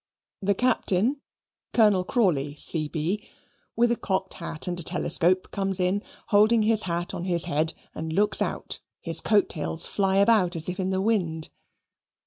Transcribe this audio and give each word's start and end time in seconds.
The 0.41 0.55
Captain 0.55 1.17
(Colonel 1.73 2.03
Crawley, 2.03 2.55
C.B.), 2.57 3.23
with 3.75 3.91
a 3.91 3.95
cocked 3.95 4.33
hat 4.33 4.67
and 4.67 4.79
a 4.79 4.83
telescope, 4.83 5.51
comes 5.51 5.79
in, 5.79 6.01
holding 6.29 6.63
his 6.63 6.81
hat 6.89 7.13
on 7.13 7.25
his 7.25 7.45
head, 7.45 7.75
and 7.93 8.11
looks 8.11 8.41
out; 8.41 8.79
his 8.99 9.21
coat 9.21 9.47
tails 9.47 9.85
fly 9.85 10.15
about 10.17 10.55
as 10.55 10.67
if 10.69 10.79
in 10.79 10.89
the 10.89 11.01
wind. 11.01 11.51